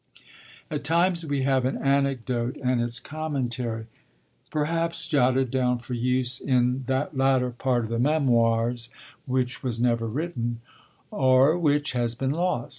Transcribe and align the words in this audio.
At 0.71 0.83
times 0.83 1.23
we 1.27 1.43
have 1.43 1.63
an 1.63 1.77
anecdote 1.77 2.57
and 2.57 2.81
its 2.81 2.99
commentary, 2.99 3.85
perhaps 4.49 5.05
jotted 5.07 5.51
down 5.51 5.77
for 5.77 5.93
use 5.93 6.39
in 6.41 6.81
that 6.87 7.15
latter 7.15 7.51
part 7.51 7.83
of 7.83 7.91
the 7.91 7.99
Memoirs 7.99 8.89
which 9.27 9.61
was 9.61 9.79
never 9.79 10.07
written, 10.07 10.59
or 11.11 11.55
which 11.55 11.91
has 11.91 12.15
been 12.15 12.31
lost. 12.31 12.69